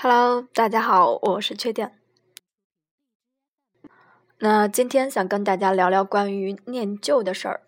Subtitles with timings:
[0.00, 1.98] Hello，大家好，我是缺点。
[4.38, 7.62] 那今天想跟大家聊聊关于念旧的事儿。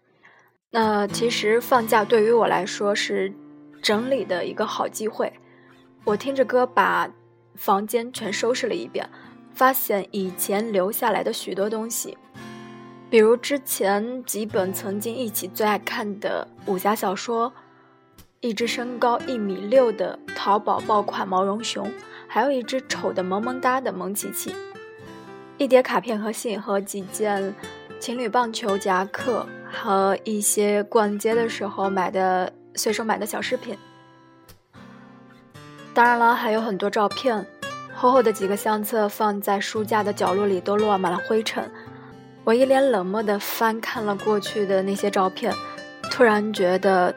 [0.70, 3.34] 那其实放假对于我来说是
[3.82, 5.32] 整理的一个好机会。
[6.04, 7.10] 我听着歌把
[7.56, 9.10] 房间全收拾了一遍，
[9.52, 12.16] 发现以前留下来的许多东西，
[13.10, 17.52] 比如之前几本曾经一起最爱看的武侠小说，
[18.38, 21.92] 一只身高一米六的淘宝爆款毛绒熊。
[22.32, 24.54] 还有一只丑的萌萌哒的萌琪琪，
[25.58, 27.52] 一叠卡片和信和几件
[27.98, 33.76] 情侣棒球夹克和一些逛街的时候买的随手买的小饰品。
[35.92, 37.44] 当然了，还有很多照片，
[37.96, 41.68] 厚厚的几个相册放在书架的角落里都落满了灰尘。
[42.44, 45.52] 我一脸冷漠地翻看了过去的那些照片，
[46.12, 47.12] 突然觉得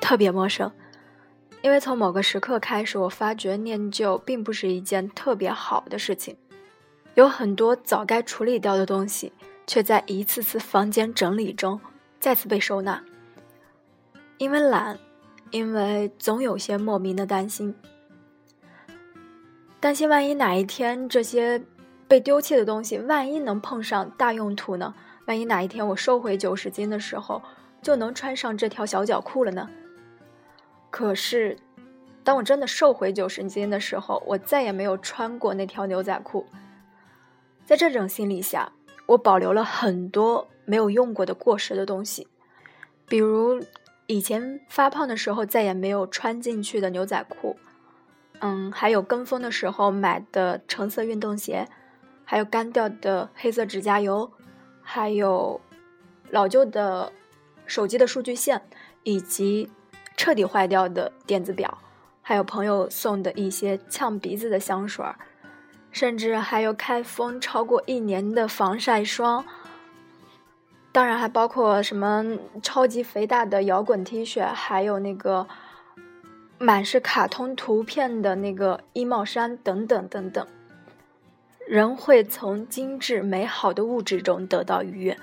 [0.00, 0.70] 特别陌生。
[1.62, 6.36] 因为从某个时刻开始，我发觉念旧并不是一件特别好的事情，
[7.14, 9.32] 有很多早该处理掉的东西，
[9.66, 11.80] 却在一次次房间整理中
[12.18, 13.02] 再次被收纳。
[14.38, 14.98] 因为懒，
[15.52, 17.72] 因为总有些莫名的担心，
[19.78, 21.62] 担心万一哪一天这些
[22.08, 24.92] 被丢弃的东西，万一能碰上大用途呢？
[25.26, 27.40] 万一哪一天我瘦回九十斤的时候，
[27.80, 29.70] 就能穿上这条小脚裤了呢？
[30.92, 31.56] 可是，
[32.22, 36.46] 当我真的瘦回九十斤的时候，我再也没有穿过那条牛仔裤。
[37.64, 38.70] 在这种心理下，
[39.06, 42.28] 我保留了很多没有用过的过时的东西，
[43.08, 43.64] 比如
[44.06, 47.56] 以前发胖的时候再也没有穿进去的牛仔裤，
[48.40, 51.66] 嗯，还有跟风的时候买的橙色运动鞋，
[52.22, 54.30] 还有干掉的黑色指甲油，
[54.82, 55.58] 还有
[56.28, 57.10] 老旧的
[57.64, 58.60] 手机的数据线，
[59.04, 59.70] 以及。
[60.22, 61.76] 彻底坏掉的电子表，
[62.20, 65.16] 还有朋友送的一些呛鼻子的香水儿，
[65.90, 69.44] 甚至还有开封超过一年的防晒霜。
[70.92, 72.24] 当然还包括什么
[72.62, 75.44] 超级肥大的摇滚 T 恤，还有那个
[76.56, 80.46] 满是卡通图片的那个衣帽衫等等等等。
[81.66, 85.18] 人会从精致美好的物质中得到愉悦，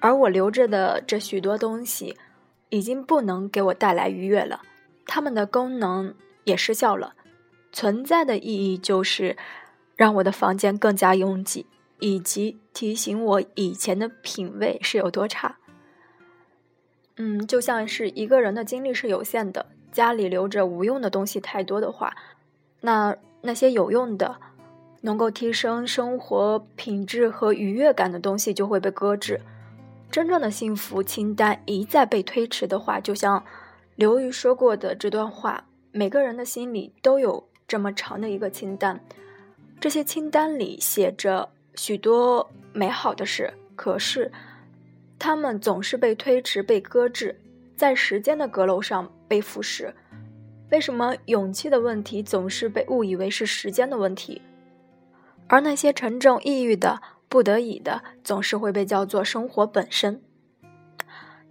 [0.00, 2.16] 而我留着的这许多东西。
[2.70, 4.62] 已经不能给我带来愉悦了，
[5.06, 6.14] 它们的功能
[6.44, 7.14] 也失效了，
[7.72, 9.36] 存在的意义就是
[9.96, 11.66] 让我的房间更加拥挤，
[11.98, 15.58] 以及提醒我以前的品味是有多差。
[17.16, 22.16] 嗯，就像是一个人的精力是有限的，家里留着无用的东西太多的话，
[22.80, 24.36] 那那些有用的、
[25.02, 29.40] 能够提升生活品质和愉悦感的东西就会被搁置。
[30.10, 33.44] 真正的幸福清单一再被推迟的话，就像
[33.94, 39.00] 刘瑜说过的这段话：每个人的心里都有这么长的一个清单，
[39.80, 44.32] 这些清单里写着许多美好的事，可是
[45.16, 47.40] 他们总是被推迟、被搁置，
[47.76, 49.92] 在时间的阁楼上被腐蚀。
[50.72, 54.42] 为什么勇气的问题总是被误以为是时间的问题，
[55.46, 57.00] 而那些沉重抑郁的？
[57.30, 60.20] 不得已的，总是会被叫做生活本身。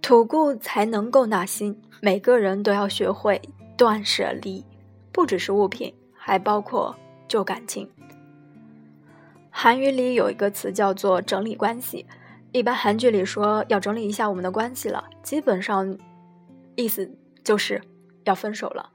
[0.02, 3.40] 吐故才能够纳新，每个人都要学会
[3.76, 4.64] 断舍离，
[5.10, 6.94] 不只是物品，还包括
[7.26, 7.90] 旧感情。
[9.48, 12.04] 韩语里有一个词叫做整理关系，
[12.52, 15.98] 一般韩剧里说要整理一下我们的关系了，基本上
[16.76, 17.10] 意思
[17.42, 17.80] 就是
[18.24, 18.90] 要分手了。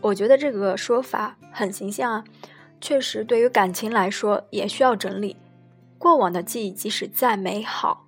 [0.00, 2.24] 我觉得这个说法很形象啊，
[2.80, 5.36] 确实对于感情来说也需要整理。
[5.98, 8.06] 过往的记忆，即使再美好，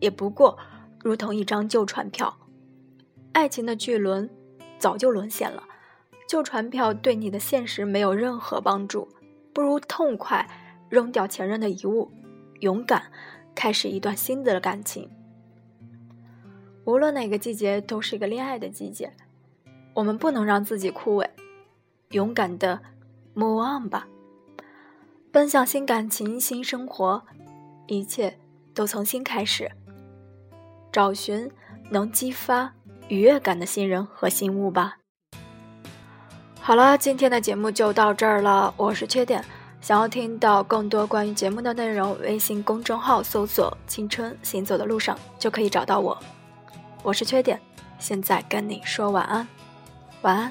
[0.00, 0.58] 也不过
[1.02, 2.36] 如同一张旧船票。
[3.32, 4.28] 爱情的巨轮
[4.78, 5.62] 早就沦陷了，
[6.28, 9.08] 旧船票对你的现实没有任何帮助。
[9.52, 10.48] 不如痛快
[10.88, 12.10] 扔掉前任的遗物，
[12.60, 13.10] 勇敢
[13.54, 15.10] 开始一段新的感情。
[16.84, 19.12] 无论哪个季节，都是一个恋爱的季节。
[19.94, 21.28] 我们不能让自己枯萎，
[22.10, 22.80] 勇敢的
[23.34, 24.06] move on 吧。
[25.36, 27.22] 奔向新感情、新生活，
[27.88, 28.38] 一切
[28.72, 29.70] 都从新开始。
[30.90, 31.52] 找寻
[31.90, 32.72] 能激发
[33.08, 34.96] 愉悦感的新人和新物吧。
[36.58, 38.72] 好了，今天的节目就到这儿了。
[38.78, 39.44] 我是缺点，
[39.82, 46.16] 想要听到更多关于节目的内容，微信公众号搜索“青春行走的路上”就可以找到我。
[47.02, 47.60] 我是缺点，
[47.98, 49.46] 现在跟你说晚安，
[50.22, 50.50] 晚安。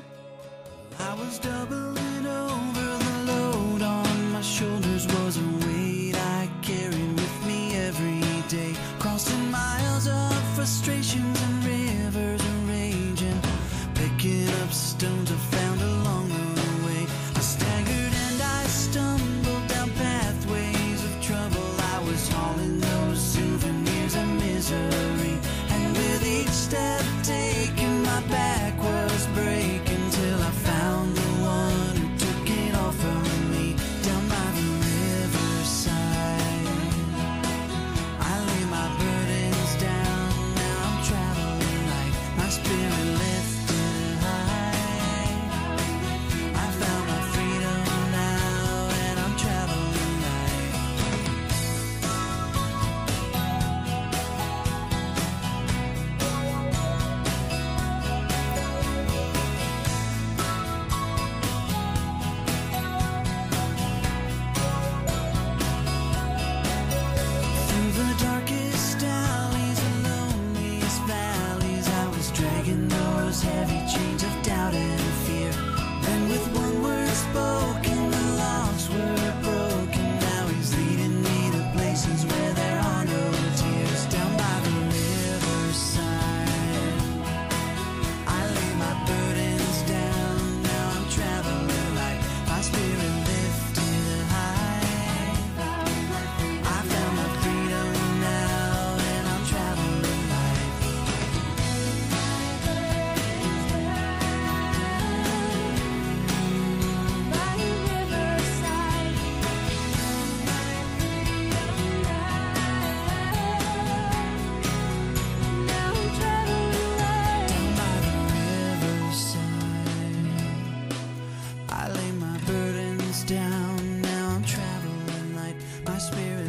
[125.86, 126.45] my spirit.